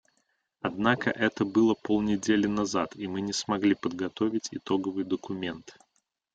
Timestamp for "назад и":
2.47-3.05